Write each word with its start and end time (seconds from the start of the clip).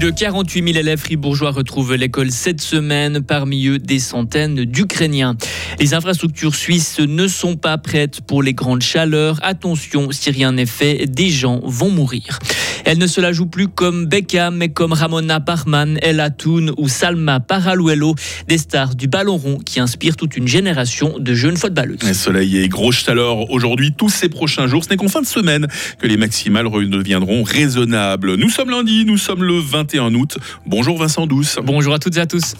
de 0.00 0.08
48 0.08 0.64
000 0.72 0.78
élèves 0.78 0.98
fribourgeois 0.98 1.50
retrouvent 1.50 1.94
l'école 1.94 2.30
cette 2.30 2.62
semaine, 2.62 3.20
parmi 3.20 3.66
eux 3.66 3.78
des 3.78 3.98
centaines 3.98 4.64
d'Ukrainiens. 4.64 5.36
Les 5.78 5.92
infrastructures 5.92 6.54
suisses 6.54 7.00
ne 7.00 7.28
sont 7.28 7.56
pas 7.56 7.76
prêtes 7.76 8.22
pour 8.22 8.42
les 8.42 8.54
grandes 8.54 8.80
chaleurs. 8.80 9.38
Attention, 9.42 10.10
si 10.10 10.30
rien 10.30 10.52
n'est 10.52 10.64
fait, 10.64 11.06
des 11.06 11.28
gens 11.28 11.60
vont 11.64 11.90
mourir. 11.90 12.38
Elle 12.86 12.96
ne 12.96 13.06
se 13.06 13.20
la 13.20 13.32
joue 13.32 13.44
plus 13.44 13.68
comme 13.68 14.06
Beckham, 14.06 14.56
mais 14.56 14.70
comme 14.70 14.94
Ramona 14.94 15.38
Parman, 15.38 15.98
Ella 16.00 16.30
Toon 16.30 16.72
ou 16.78 16.88
Salma 16.88 17.38
Paraluelo, 17.38 18.14
des 18.48 18.56
stars 18.56 18.94
du 18.94 19.06
ballon 19.06 19.36
rond 19.36 19.58
qui 19.58 19.80
inspirent 19.80 20.16
toute 20.16 20.34
une 20.36 20.48
génération 20.48 21.18
de 21.18 21.34
jeunes 21.34 21.58
footballeuses. 21.58 22.10
soleil 22.14 22.56
et 22.56 22.68
grosse 22.68 23.04
chaleur 23.04 23.50
aujourd'hui, 23.50 23.92
tous 23.92 24.08
ces 24.08 24.30
prochains 24.30 24.66
jours. 24.66 24.82
Ce 24.82 24.88
n'est 24.88 24.96
qu'en 24.96 25.08
fin 25.08 25.20
de 25.20 25.26
semaine 25.26 25.66
que 25.98 26.06
les 26.06 26.16
maximales 26.16 26.66
redeviendront 26.66 27.42
raisonnables. 27.42 28.36
Nous 28.36 28.48
sommes 28.48 28.70
lundi, 28.70 29.04
nous 29.04 29.18
sommes 29.18 29.44
le 29.44 29.60
21 29.90 30.14
août. 30.14 30.38
Bonjour 30.66 30.98
Vincent 30.98 31.26
Douce. 31.26 31.58
Bonjour 31.62 31.94
à 31.94 31.98
toutes 31.98 32.16
et 32.16 32.20
à 32.20 32.26
tous. 32.26 32.54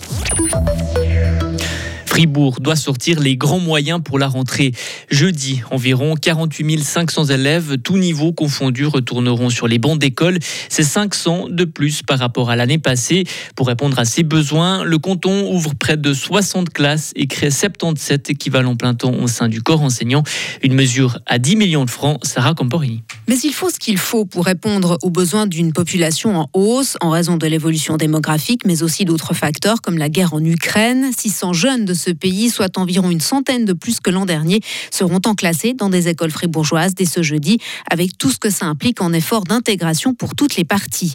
Fribourg 2.10 2.58
doit 2.60 2.74
sortir 2.74 3.20
les 3.20 3.36
grands 3.36 3.60
moyens 3.60 4.00
pour 4.04 4.18
la 4.18 4.26
rentrée. 4.26 4.72
Jeudi, 5.12 5.62
environ 5.70 6.16
48 6.16 6.82
500 6.82 7.26
élèves, 7.26 7.78
tous 7.84 7.98
niveaux 7.98 8.32
confondus, 8.32 8.86
retourneront 8.86 9.48
sur 9.48 9.68
les 9.68 9.78
bancs 9.78 9.96
d'école. 9.96 10.40
C'est 10.68 10.82
500 10.82 11.46
de 11.50 11.64
plus 11.64 12.02
par 12.02 12.18
rapport 12.18 12.50
à 12.50 12.56
l'année 12.56 12.78
passée. 12.78 13.22
Pour 13.54 13.68
répondre 13.68 13.96
à 13.96 14.04
ces 14.04 14.24
besoins, 14.24 14.82
le 14.82 14.98
canton 14.98 15.52
ouvre 15.52 15.76
près 15.76 15.96
de 15.96 16.12
60 16.12 16.70
classes 16.70 17.12
et 17.14 17.28
crée 17.28 17.52
77 17.52 18.30
équivalents 18.30 18.74
plein 18.74 18.94
temps 18.94 19.14
au 19.14 19.28
sein 19.28 19.46
du 19.46 19.62
corps 19.62 19.82
enseignant. 19.82 20.24
Une 20.64 20.74
mesure 20.74 21.20
à 21.26 21.38
10 21.38 21.54
millions 21.54 21.84
de 21.84 21.90
francs. 21.90 22.18
Sarah 22.24 22.54
Camporini. 22.54 23.04
Mais 23.28 23.38
il 23.38 23.52
faut 23.52 23.70
ce 23.70 23.78
qu'il 23.78 23.98
faut 23.98 24.24
pour 24.24 24.46
répondre 24.46 24.98
aux 25.02 25.10
besoins 25.10 25.46
d'une 25.46 25.72
population 25.72 26.36
en 26.40 26.50
hausse 26.54 26.96
en 27.00 27.10
raison 27.10 27.36
de 27.36 27.46
l'évolution 27.46 27.96
démographique, 27.96 28.62
mais 28.66 28.82
aussi 28.82 29.04
d'autres 29.04 29.32
facteurs 29.32 29.80
comme 29.80 29.96
la 29.96 30.08
guerre 30.08 30.34
en 30.34 30.44
Ukraine. 30.44 31.12
600 31.16 31.52
jeunes 31.52 31.84
de 31.84 31.94
ce 32.00 32.10
pays, 32.10 32.50
soit 32.50 32.78
environ 32.78 33.10
une 33.10 33.20
centaine 33.20 33.64
de 33.64 33.72
plus 33.72 34.00
que 34.00 34.10
l'an 34.10 34.26
dernier, 34.26 34.60
seront 34.90 35.20
enclassés 35.26 35.74
dans 35.74 35.90
des 35.90 36.08
écoles 36.08 36.30
fribourgeoises 36.30 36.94
dès 36.94 37.04
ce 37.04 37.22
jeudi, 37.22 37.58
avec 37.90 38.18
tout 38.18 38.30
ce 38.30 38.38
que 38.38 38.50
ça 38.50 38.66
implique 38.66 39.00
en 39.00 39.12
effort 39.12 39.44
d'intégration 39.44 40.14
pour 40.14 40.34
toutes 40.34 40.56
les 40.56 40.64
parties. 40.64 41.14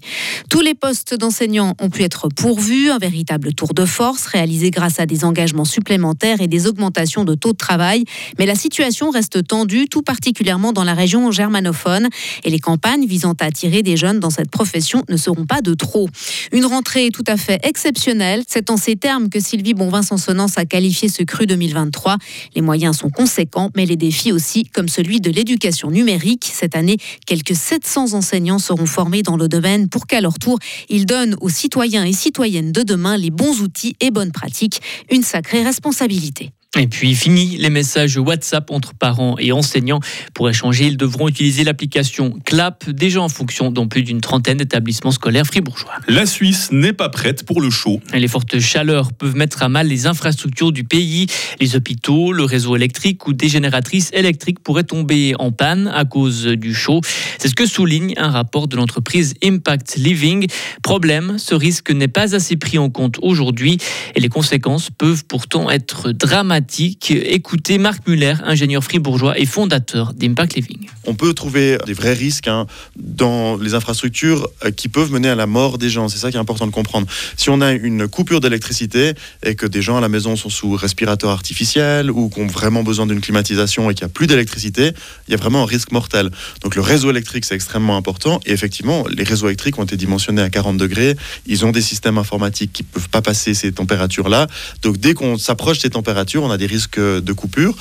Tous 0.50 0.62
les 0.62 0.76
postes 0.76 1.16
d'enseignants 1.16 1.74
ont 1.82 1.90
pu 1.90 2.04
être 2.04 2.30
pourvus, 2.30 2.92
un 2.92 2.98
véritable 2.98 3.54
tour 3.54 3.74
de 3.74 3.86
force 3.86 4.26
réalisé 4.26 4.72
grâce 4.72 5.00
à 5.00 5.06
des 5.06 5.24
engagements 5.24 5.66
supplémentaires 5.66 6.42
et 6.42 6.48
des 6.48 6.68
augmentations 6.68 7.24
de 7.24 7.36
taux 7.36 7.52
de 7.52 7.58
travail. 7.58 8.06
Mais 8.38 8.46
la 8.46 8.56
situation 8.56 9.10
reste 9.10 9.46
tendue, 9.48 9.88
tout 9.88 10.02
particulièrement 10.02 10.74
dans 10.74 10.84
la 10.84 10.94
région 10.94 11.32
germanophone, 11.32 12.10
et 12.44 12.50
les 12.50 12.60
campagnes 12.60 13.06
visant 13.06 13.34
à 13.40 13.46
attirer 13.46 13.82
des 13.84 13.98
jeunes 13.98 14.20
dans 14.20 14.30
cette 14.30 14.52
profession 14.52 15.04
ne 15.10 15.18
seront 15.18 15.46
pas 15.46 15.62
de 15.62 15.74
trop. 15.74 16.08
Une 16.52 16.66
rentrée 16.66 17.10
tout 17.12 17.24
à 17.28 17.38
fait 17.38 17.60
exceptionnelle, 17.64 18.44
c'est 18.48 18.70
en 18.70 18.78
ces 18.78 18.96
termes 18.96 19.30
que 19.30 19.40
Sylvie 19.40 19.74
Bonvin-Sansonance 19.74 20.58
a 20.58 20.66
qualifié 20.76 21.08
ce 21.08 21.24
cru 21.24 21.46
2023. 21.46 22.18
Les 22.54 22.62
moyens 22.62 22.98
sont 22.98 23.10
conséquents, 23.10 23.70
mais 23.78 23.86
les 23.86 23.96
défis 23.96 24.34
aussi, 24.34 24.66
comme 24.66 24.90
celui 24.90 25.22
de 25.22 25.32
l'éducation 25.32 25.90
numérique. 25.90 26.52
Cette 26.54 26.76
année, 26.76 26.98
quelques 27.26 27.56
700 27.56 28.12
enseignants 28.12 28.60
seront 28.60 28.86
formés 28.86 29.24
dans 29.24 29.38
le 29.38 29.48
domaine 29.48 29.88
pour 29.88 30.06
qu'à 30.06 30.20
leur 30.20 30.38
tour, 30.38 30.60
ils 30.90 31.06
donnent 31.06 31.38
aux 31.40 31.48
citoyens 31.48 32.04
et 32.04 32.12
citoyennes 32.12 32.74
de 32.74 32.84
demain 32.84 33.16
les 33.16 33.30
bons 33.30 33.62
outils 33.62 33.96
et 34.02 34.12
bonnes 34.12 34.34
pratiques. 34.34 34.82
Une 35.10 35.24
sacrée 35.24 35.64
responsabilité. 35.64 36.52
Et 36.78 36.88
puis 36.88 37.16
fini 37.16 37.58
les 37.58 37.70
messages 37.70 38.18
WhatsApp 38.18 38.70
entre 38.70 38.94
parents 38.94 39.38
et 39.40 39.54
enseignants. 39.54 40.02
Pour 40.34 40.50
échanger, 40.50 40.88
ils 40.88 40.98
devront 40.98 41.30
utiliser 41.30 41.64
l'application 41.64 42.38
CLAP, 42.44 42.90
déjà 42.90 43.22
en 43.22 43.30
fonction 43.30 43.72
dans 43.72 43.88
plus 43.88 44.04
d'une 44.04 44.20
trentaine 44.20 44.58
d'établissements 44.58 45.12
scolaires 45.12 45.46
fribourgeois. 45.46 45.94
La 46.10 46.26
Suisse 46.26 46.70
n'est 46.74 46.92
pas 46.92 47.08
prête 47.08 47.46
pour 47.46 47.62
le 47.62 47.70
chaud. 47.70 48.02
Les 48.14 48.28
fortes 48.28 48.60
chaleurs 48.60 49.14
peuvent 49.14 49.38
mettre 49.38 49.64
à 49.64 49.70
mal 49.70 49.88
les 49.88 50.06
infrastructures 50.06 50.74
du 50.74 50.84
pays. 50.84 51.28
Les 51.62 51.78
hôpitaux, 51.78 52.34
le 52.34 52.44
réseau 52.44 52.76
électrique 52.76 53.26
ou 53.26 53.32
des 53.32 53.48
génératrices 53.48 54.12
électriques 54.12 54.60
pourraient 54.60 54.84
tomber 54.84 55.34
en 55.40 55.54
panne 55.54 55.88
à 55.88 56.04
cause 56.04 56.46
du 56.46 56.74
chaud. 56.74 57.00
C'est 57.40 57.48
ce 57.48 57.56
que 57.56 57.66
souligne 57.66 58.16
un 58.18 58.32
rapport 58.32 58.68
de 58.68 58.76
l'entreprise 58.76 59.36
Impact 59.42 59.96
Living. 59.96 60.48
Problème, 60.84 61.38
ce 61.38 61.56
risque 61.56 61.92
n'est 61.92 62.10
pas 62.10 62.36
assez 62.36 62.58
pris 62.58 62.78
en 62.78 62.90
compte 62.90 63.18
aujourd'hui 63.22 63.78
et 64.16 64.20
les 64.20 64.30
conséquences 64.30 64.90
peuvent 64.90 65.24
pourtant 65.26 65.70
être 65.70 66.12
dramatiques 66.12 66.65
Écoutez 67.10 67.78
Marc 67.78 68.08
Muller, 68.08 68.36
ingénieur 68.44 68.84
fribourgeois 68.84 69.38
et 69.40 69.46
fondateur 69.46 70.14
d'Impact 70.14 70.56
Living. 70.56 70.88
On 71.06 71.14
peut 71.14 71.34
trouver 71.34 71.78
des 71.86 71.94
vrais 71.94 72.14
risques 72.14 72.48
hein, 72.48 72.66
dans 72.96 73.58
les 73.58 73.74
infrastructures 73.74 74.48
euh, 74.64 74.72
qui 74.72 74.90
peuvent 74.90 75.12
mener 75.12 75.30
à 75.30 75.36
la 75.36 75.46
mort 75.46 75.78
des 75.78 75.90
gens. 75.90 76.10
C'est 76.10 76.18
ça 76.18 76.32
qui 76.32 76.38
est 76.38 76.40
important 76.40 76.66
de 76.66 76.72
comprendre. 76.72 77.08
Si 77.38 77.50
on 77.50 77.62
a 77.62 77.74
une 77.74 78.08
coupure 78.08 78.40
d'électricité 78.40 79.14
et 79.44 79.56
que 79.56 79.66
des 79.66 79.82
gens 79.82 79.98
à 79.98 80.02
la 80.02 80.10
maison 80.10 80.36
sont 80.36 80.50
sous 80.50 80.72
respirateur 80.76 81.30
artificiel 81.30 82.10
ou 82.10 82.30
qui 82.30 82.40
ont 82.40 82.48
vraiment 82.48 82.84
besoin 82.84 83.06
d'une 83.06 83.22
climatisation 83.22 83.90
et 83.90 83.94
qu'il 83.94 84.06
n'y 84.06 84.12
a 84.12 84.14
plus 84.14 84.28
d'électricité, 84.28 84.92
il 85.28 85.32
y 85.32 85.34
a 85.34 85.38
vraiment 85.38 85.64
un 85.64 85.66
risque 85.66 85.92
mortel. 85.92 86.32
Donc 86.62 86.76
le 86.76 86.82
réseau 86.82 87.10
électrique, 87.10 87.46
c'est 87.46 87.56
extrêmement 87.56 87.98
important. 87.98 88.40
Et 88.46 88.52
effectivement, 88.52 89.06
les 89.08 89.24
réseaux 89.24 89.48
électriques 89.48 89.78
ont 89.78 89.84
été 89.84 89.98
dimensionnés 89.98 90.42
à 90.42 90.50
40 90.50 90.78
degrés. 90.78 91.16
Ils 91.46 91.66
ont 91.66 91.72
des 91.72 91.82
systèmes 91.82 92.18
informatiques 92.18 92.74
qui 92.74 92.84
ne 92.84 92.88
peuvent 92.88 93.10
pas 93.10 93.22
passer 93.22 93.54
ces 93.54 93.72
températures-là. 93.72 94.48
Donc 94.82 94.98
dès 94.98 95.14
qu'on 95.14 95.38
s'approche 95.38 95.80
ces 95.80 95.92
températures, 95.92 96.45
on 96.46 96.52
a 96.52 96.58
des 96.58 96.68
risques 96.68 97.00
de 97.00 97.34
coupure 97.34 97.76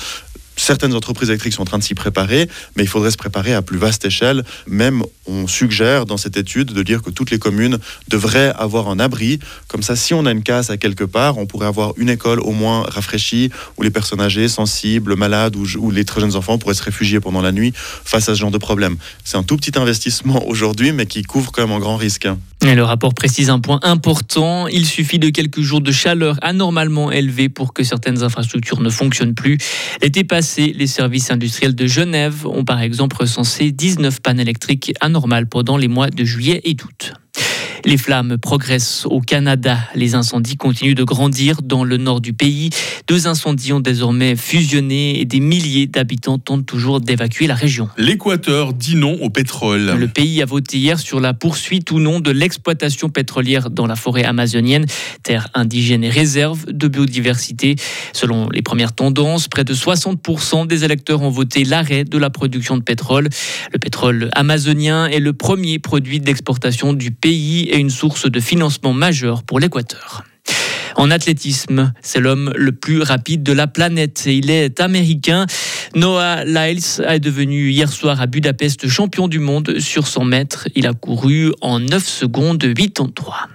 certaines 0.57 0.93
entreprises 0.93 1.29
électriques 1.29 1.53
sont 1.53 1.61
en 1.61 1.65
train 1.65 1.77
de 1.77 1.83
s'y 1.83 1.95
préparer, 1.95 2.49
mais 2.75 2.83
il 2.83 2.87
faudrait 2.89 3.11
se 3.11 3.17
préparer 3.17 3.53
à 3.53 3.61
plus 3.61 3.77
vaste 3.77 4.05
échelle. 4.05 4.43
Même, 4.67 5.03
on 5.27 5.47
suggère 5.47 6.05
dans 6.05 6.17
cette 6.17 6.37
étude 6.37 6.71
de 6.71 6.83
dire 6.83 7.01
que 7.01 7.09
toutes 7.09 7.31
les 7.31 7.39
communes 7.39 7.77
devraient 8.07 8.53
avoir 8.57 8.89
un 8.89 8.99
abri. 8.99 9.39
Comme 9.67 9.83
ça, 9.83 9.95
si 9.95 10.13
on 10.13 10.25
a 10.25 10.31
une 10.31 10.43
casse 10.43 10.69
à 10.69 10.77
quelque 10.77 11.03
part, 11.03 11.37
on 11.37 11.45
pourrait 11.45 11.67
avoir 11.67 11.93
une 11.97 12.09
école 12.09 12.39
au 12.39 12.51
moins 12.51 12.83
rafraîchie 12.83 13.49
où 13.77 13.83
les 13.83 13.91
personnes 13.91 14.21
âgées, 14.21 14.47
sensibles, 14.47 15.15
malades 15.15 15.55
ou, 15.55 15.91
les 15.91 16.05
très 16.05 16.21
jeunes 16.21 16.35
enfants 16.35 16.57
pourraient 16.57 16.73
se 16.73 16.83
réfugier 16.83 17.19
pendant 17.19 17.41
la 17.41 17.51
nuit 17.51 17.73
face 17.75 18.29
à 18.29 18.35
ce 18.35 18.39
genre 18.39 18.51
de 18.51 18.57
problème. 18.57 18.97
C'est 19.23 19.37
un 19.37 19.43
tout 19.43 19.57
petit 19.57 19.77
investissement 19.77 20.47
aujourd'hui, 20.47 20.91
mais 20.91 21.05
qui 21.05 21.23
couvre 21.23 21.51
quand 21.51 21.65
même 21.65 21.75
un 21.75 21.79
grand 21.79 21.97
risque. 21.97 22.27
Le 22.73 22.83
rapport 22.83 23.13
précise 23.13 23.49
un 23.49 23.59
point 23.59 23.79
important. 23.83 24.67
Il 24.67 24.85
suffit 24.85 25.19
de 25.19 25.29
quelques 25.29 25.61
jours 25.61 25.81
de 25.81 25.91
chaleur 25.91 26.37
anormalement 26.41 27.11
élevée 27.11 27.47
pour 27.47 27.73
que 27.73 27.83
certaines 27.83 28.23
infrastructures 28.23 28.81
ne 28.81 28.89
fonctionnent 28.89 29.35
plus. 29.35 29.57
L'été 30.01 30.23
passé, 30.23 30.73
les 30.75 30.87
services 30.87 31.31
industriels 31.31 31.75
de 31.75 31.87
Genève 31.87 32.45
ont 32.45 32.65
par 32.65 32.81
exemple 32.81 33.15
recensé 33.17 33.71
19 33.71 34.19
pannes 34.19 34.39
électriques 34.39 34.93
anormales 34.99 35.47
pendant 35.47 35.77
les 35.77 35.87
mois 35.87 36.09
de 36.09 36.23
juillet 36.25 36.61
et 36.65 36.73
d'août. 36.73 37.13
Les 37.85 37.97
flammes 37.97 38.39
progressent 38.39 39.05
au 39.05 39.21
Canada. 39.21 39.77
Les 39.93 40.15
incendies 40.15 40.57
continuent 40.57 40.95
de 40.95 41.03
grandir 41.03 41.61
dans 41.61 41.83
le 41.83 41.97
nord 41.97 42.19
du 42.19 42.33
pays. 42.33 42.71
Deux 43.07 43.27
incendies 43.27 43.73
ont 43.73 43.79
désormais 43.79 44.35
fusionné 44.35 45.19
et 45.19 45.25
des 45.25 45.39
milliers 45.39 45.85
d'habitants 45.85 46.39
tentent 46.39 46.65
toujours 46.65 46.99
d'évacuer 46.99 47.45
la 47.45 47.53
région. 47.53 47.87
L'Équateur 47.95 48.73
dit 48.73 48.95
non 48.95 49.19
au 49.21 49.29
pétrole. 49.29 49.93
Le 49.99 50.07
pays 50.07 50.41
a 50.41 50.45
voté 50.45 50.79
hier 50.79 50.97
sur 50.97 51.19
la 51.19 51.35
poursuite 51.35 51.91
ou 51.91 51.99
non 51.99 52.19
de 52.19 52.31
l'exploitation 52.31 53.09
pétrolière 53.09 53.69
dans 53.69 53.85
la 53.85 53.95
forêt 53.95 54.23
amazonienne, 54.23 54.87
terre 55.21 55.49
indigène 55.53 56.03
et 56.03 56.09
réserve 56.09 56.65
de 56.65 56.87
biodiversité. 56.87 57.75
Selon 58.13 58.49
les 58.49 58.63
premières 58.63 58.93
tendances, 58.93 59.47
près 59.47 59.63
de 59.63 59.75
60% 59.75 60.65
des 60.65 60.85
électeurs 60.85 61.21
ont 61.21 61.29
voté 61.29 61.63
l'arrêt 61.63 62.03
de 62.03 62.17
la 62.17 62.31
production 62.31 62.77
de 62.77 62.83
pétrole. 62.83 63.29
Le 63.71 63.77
pétrole 63.77 64.31
amazonien 64.33 65.05
est 65.05 65.19
le 65.19 65.33
premier 65.33 65.77
produit 65.77 66.19
d'exportation 66.19 66.93
du 66.93 67.11
pays 67.11 67.69
une 67.77 67.89
source 67.89 68.29
de 68.29 68.39
financement 68.39 68.93
majeure 68.93 69.43
pour 69.43 69.59
l'Équateur. 69.59 70.23
En 70.95 71.11
athlétisme, 71.11 71.93
c'est 72.01 72.19
l'homme 72.19 72.53
le 72.55 72.71
plus 72.71 73.01
rapide 73.01 73.43
de 73.43 73.51
la 73.51 73.67
planète 73.67 74.23
et 74.27 74.35
il 74.35 74.49
est 74.49 74.79
américain. 74.79 75.45
Noah 75.93 76.45
Lyles 76.45 77.01
est 77.05 77.19
devenu 77.19 77.69
hier 77.69 77.91
soir 77.91 78.21
à 78.21 78.27
Budapest 78.27 78.87
champion 78.87 79.27
du 79.27 79.39
monde 79.39 79.79
sur 79.79 80.07
100 80.07 80.23
mètres. 80.25 80.67
Il 80.75 80.87
a 80.87 80.93
couru 80.93 81.51
en 81.61 81.79
9 81.79 82.07
secondes 82.07 82.73
83. 82.73 83.49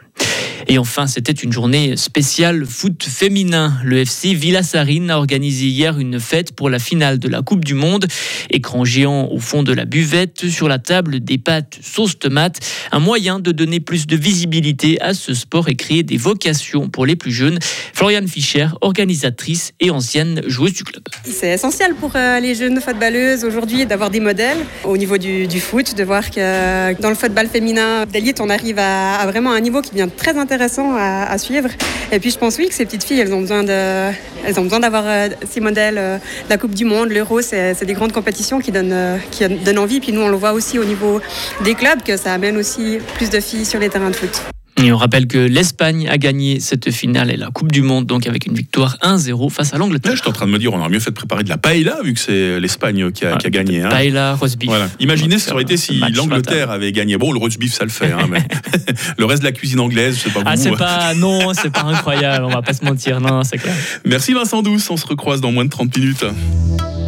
Et 0.73 0.79
enfin, 0.79 1.09
c'était 1.09 1.33
une 1.33 1.53
journée 1.53 1.97
spéciale 1.97 2.65
foot 2.65 3.03
féminin. 3.03 3.75
Le 3.83 3.99
FC 3.99 4.35
Villasarine 4.35 5.11
a 5.11 5.19
organisé 5.19 5.67
hier 5.67 5.99
une 5.99 6.21
fête 6.21 6.53
pour 6.53 6.71
la 6.71 6.79
finale 6.79 7.19
de 7.19 7.29
la 7.29 7.43
Coupe 7.43 7.65
du 7.65 7.75
Monde. 7.75 8.07
Écran 8.51 8.85
géant 8.85 9.27
au 9.33 9.41
fond 9.41 9.65
de 9.65 9.73
la 9.73 9.85
buvette, 9.85 10.49
sur 10.49 10.69
la 10.69 10.79
table 10.79 11.19
des 11.19 11.39
pâtes 11.39 11.81
sauce 11.83 12.21
tomate. 12.21 12.61
Un 12.93 13.01
moyen 13.01 13.41
de 13.41 13.51
donner 13.51 13.81
plus 13.81 14.07
de 14.07 14.15
visibilité 14.15 15.01
à 15.01 15.13
ce 15.13 15.35
sport 15.35 15.69
et 15.69 15.75
créer 15.75 16.05
des 16.05 16.17
vocations 16.17 16.89
pour 16.89 17.05
les 17.05 17.17
plus 17.17 17.33
jeunes. 17.33 17.59
Floriane 17.93 18.29
Fischer, 18.29 18.69
organisatrice 18.81 19.73
et 19.81 19.91
ancienne 19.91 20.41
joueuse 20.47 20.75
du 20.75 20.85
club. 20.85 21.03
C'est 21.25 21.51
essentiel 21.51 21.97
pour 21.97 22.13
euh, 22.15 22.39
les 22.39 22.55
jeunes 22.55 22.81
footballeuses 22.81 23.45
aujourd'hui 23.45 23.87
d'avoir 23.87 24.11
des 24.11 24.21
modèles 24.21 24.59
au 24.85 24.97
niveau 24.97 25.19
du, 25.19 25.49
foot, 25.59 25.97
de 25.97 26.05
voir 26.05 26.31
que 26.31 26.95
dans 27.03 27.09
le 27.09 27.17
football 27.17 27.49
féminin 27.49 28.07
d'élite, 28.07 28.41
on 28.41 28.49
arrive 28.49 28.79
à, 28.79 29.17
à 29.17 29.27
vraiment 29.27 29.51
un 29.51 29.61
niveau 29.61 29.83
qui 29.83 29.91
devient 29.91 30.09
très 30.17 30.39
intéressant 30.39 30.60
intéressant 30.61 30.95
à, 30.95 31.39
suivre. 31.39 31.71
Et 32.13 32.19
puis 32.19 32.31
je 32.31 32.39
pense 32.39 32.59
oui 32.59 32.69
que 32.69 32.75
ces 32.75 32.85
petites 32.85 33.05
filles, 33.05 33.21
elles 33.21 33.33
ont 33.33 33.41
besoin 33.41 33.65
d'avoir 33.65 35.05
euh, 35.07 35.29
ces 35.49 35.61
modèles. 35.61 35.97
Euh, 35.99 36.19
la 36.51 36.59
Coupe 36.59 36.75
du 36.75 36.85
Monde, 36.85 37.09
l'Euro, 37.11 37.41
c'est 37.41 37.83
des 37.85 37.95
grandes 37.95 38.13
compétitions 38.13 38.59
qui 38.59 38.71
donnent, 38.71 38.93
euh, 38.93 39.17
qui 39.31 39.49
donnent 39.49 39.79
envie. 39.79 40.01
Puis 40.01 40.13
nous, 40.13 40.21
on 40.21 40.29
le 40.29 40.37
voit 40.37 40.53
aussi 40.53 40.79
au 40.79 40.85
niveau 40.85 41.21
des 41.65 41.75
clubs 41.75 42.03
que 42.03 42.19
ça 42.19 42.35
amène 42.35 42.59
aussi 42.59 42.99
plus 43.15 43.31
de 43.31 43.41
filles 43.41 43.65
sur 43.65 43.81
les 43.81 43.89
terrains 43.89 44.11
de 44.11 44.17
foot. 44.17 44.43
Et 44.83 44.93
on 44.93 44.97
rappelle 44.97 45.27
que 45.27 45.37
l'Espagne 45.37 46.09
a 46.09 46.17
gagné 46.17 46.59
cette 46.59 46.91
finale 46.91 47.31
et 47.31 47.37
la 47.37 47.49
Coupe 47.51 47.71
du 47.71 47.83
Monde, 47.83 48.07
donc 48.07 48.27
avec 48.27 48.47
une 48.47 48.55
victoire 48.55 48.97
1-0 49.03 49.51
face 49.51 49.75
à 49.75 49.79
l'Angleterre. 49.79 50.13
Là, 50.13 50.17
je 50.17 50.23
suis 50.23 50.31
en 50.31 50.33
train 50.33 50.47
de 50.47 50.51
me 50.53 50.59
dire, 50.59 50.73
on 50.73 50.81
aurait 50.81 50.89
mieux 50.89 51.01
fait 51.01 51.11
de 51.11 51.15
préparer 51.17 51.45
de 51.45 51.51
la 51.51 51.59
paella, 51.59 51.99
vu 52.03 52.15
que 52.15 52.21
c'est 52.21 52.59
l'Espagne 52.59 53.11
qui 53.13 53.27
a, 53.27 53.37
qui 53.37 53.47
a 53.47 53.51
gagné. 53.51 53.83
hein. 53.83 53.91
Paella, 53.91 54.35
roast 54.37 54.59
beef. 54.59 54.71
Voilà. 54.71 54.89
Imaginez 54.99 55.39
ce 55.39 55.45
que 55.45 55.49
ça 55.49 55.53
aurait 55.53 55.65
été 55.65 55.77
si 55.77 56.01
l'Angleterre 56.15 56.71
avait 56.71 56.93
gagné. 56.93 57.19
Bon, 57.19 57.31
le 57.33 57.39
roast 57.39 57.59
beef, 57.59 57.75
ça 57.75 57.85
le 57.85 57.91
fait, 57.91 58.11
hein, 58.11 58.27
mais 58.31 58.43
le 59.19 59.25
reste 59.27 59.43
de 59.43 59.47
la 59.49 59.53
cuisine 59.53 59.81
anglaise, 59.81 60.17
je 60.17 60.21
sais 60.23 60.31
pas 60.31 60.41
Ah, 60.47 60.57
c'est 60.57 60.71
pas. 60.73 61.13
Non, 61.15 61.53
c'est 61.53 61.71
pas 61.71 61.83
incroyable, 61.83 62.47
on 62.47 62.51
va 62.51 62.63
pas 62.63 62.73
se 62.73 62.83
mentir. 62.85 63.21
Non, 63.21 63.43
c'est 63.45 63.59
clair. 63.59 63.75
Merci 64.07 64.33
Vincent 64.33 64.63
Douce, 64.63 64.89
on 64.91 64.97
se 64.97 65.07
recroise 65.07 65.43
dans 65.43 65.53
moins 65.53 65.67
de 65.67 65.71
30 65.71 65.95
minutes. 65.99 66.25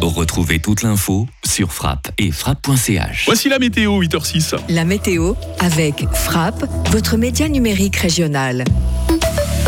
Retrouvez 0.07 0.59
toute 0.59 0.81
l'info 0.81 1.27
sur 1.45 1.71
frappe 1.71 2.11
et 2.17 2.31
frappe.ch. 2.31 3.23
Voici 3.25 3.49
la 3.49 3.59
météo, 3.59 4.01
8h06. 4.01 4.55
La 4.69 4.85
météo 4.85 5.33
avec 5.59 6.05
Frappe, 6.13 6.65
votre 6.91 7.17
média 7.17 7.47
numérique 7.47 7.95
régional. 7.95 8.65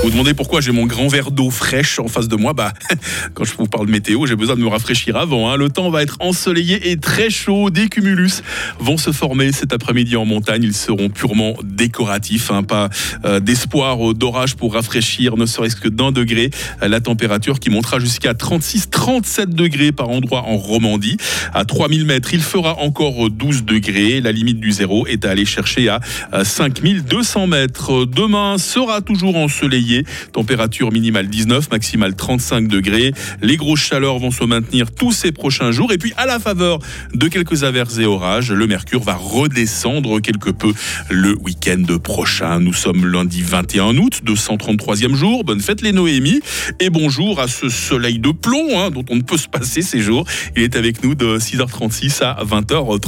Vous 0.05 0.11
demandez 0.11 0.35
pourquoi 0.35 0.61
j'ai 0.61 0.71
mon 0.71 0.85
grand 0.85 1.07
verre 1.07 1.31
d'eau 1.31 1.49
fraîche 1.49 1.97
en 1.97 2.07
face 2.07 2.27
de 2.27 2.35
moi 2.35 2.53
Bah, 2.53 2.73
quand 3.33 3.43
je 3.43 3.53
vous 3.57 3.65
parle 3.65 3.87
météo, 3.87 4.27
j'ai 4.27 4.35
besoin 4.35 4.55
de 4.55 4.61
me 4.61 4.67
rafraîchir 4.67 5.17
avant. 5.17 5.49
hein. 5.49 5.57
Le 5.57 5.67
temps 5.69 5.89
va 5.89 6.03
être 6.03 6.17
ensoleillé 6.19 6.91
et 6.91 6.97
très 6.97 7.31
chaud. 7.31 7.71
Des 7.71 7.89
cumulus 7.89 8.43
vont 8.79 8.97
se 8.97 9.11
former 9.11 9.51
cet 9.51 9.73
après-midi 9.73 10.15
en 10.15 10.25
montagne. 10.25 10.61
Ils 10.61 10.75
seront 10.75 11.09
purement 11.09 11.55
décoratifs. 11.63 12.51
hein. 12.51 12.61
Pas 12.61 12.89
euh, 13.25 13.39
d'espoir 13.39 14.13
d'orage 14.13 14.55
pour 14.55 14.75
rafraîchir, 14.75 15.37
ne 15.37 15.47
serait-ce 15.47 15.75
que 15.75 15.89
d'un 15.89 16.11
degré. 16.11 16.51
La 16.83 16.99
température 17.01 17.59
qui 17.59 17.71
montera 17.71 17.97
jusqu'à 17.97 18.33
36-37 18.33 19.47
degrés 19.55 19.91
par 19.91 20.09
endroit 20.09 20.43
en 20.43 20.55
Romandie. 20.57 21.17
À 21.51 21.65
3000 21.65 22.05
mètres, 22.05 22.29
il 22.31 22.41
fera 22.43 22.77
encore 22.77 23.31
12 23.31 23.63
degrés. 23.65 24.21
La 24.21 24.31
limite 24.31 24.59
du 24.59 24.71
zéro 24.71 25.07
est 25.07 25.25
à 25.25 25.31
aller 25.31 25.45
chercher 25.45 25.89
à 25.89 25.99
euh, 26.35 26.43
5200 26.43 27.47
mètres. 27.47 28.05
Demain 28.05 28.59
sera 28.59 29.01
toujours 29.01 29.35
ensoleillé. 29.35 29.94
Température 30.33 30.91
minimale 30.91 31.27
19, 31.27 31.71
maximale 31.71 32.15
35 32.15 32.67
degrés. 32.67 33.13
Les 33.41 33.57
grosses 33.57 33.81
chaleurs 33.81 34.19
vont 34.19 34.31
se 34.31 34.43
maintenir 34.43 34.91
tous 34.91 35.11
ces 35.11 35.31
prochains 35.31 35.71
jours. 35.71 35.91
Et 35.91 35.97
puis, 35.97 36.13
à 36.17 36.25
la 36.25 36.39
faveur 36.39 36.79
de 37.13 37.27
quelques 37.27 37.63
averses 37.63 37.97
et 37.99 38.05
orages, 38.05 38.51
le 38.51 38.67
mercure 38.67 39.03
va 39.03 39.15
redescendre 39.15 40.21
quelque 40.21 40.49
peu 40.49 40.73
le 41.09 41.35
week-end 41.41 41.83
prochain. 42.03 42.59
Nous 42.59 42.73
sommes 42.73 43.05
lundi 43.05 43.41
21 43.41 43.97
août, 43.97 44.21
233e 44.25 45.15
jour. 45.15 45.43
Bonne 45.43 45.61
fête 45.61 45.81
les 45.81 45.91
Noémies. 45.91 46.41
Et 46.79 46.89
bonjour 46.89 47.39
à 47.39 47.47
ce 47.47 47.69
soleil 47.69 48.19
de 48.19 48.31
plomb 48.31 48.79
hein, 48.79 48.91
dont 48.91 49.05
on 49.09 49.15
ne 49.15 49.21
peut 49.21 49.37
se 49.37 49.47
passer 49.47 49.81
ces 49.81 49.99
jours. 49.99 50.25
Il 50.55 50.63
est 50.63 50.75
avec 50.75 51.03
nous 51.03 51.15
de 51.15 51.37
6h36 51.37 52.23
à 52.23 52.43
20h30. 52.43 53.01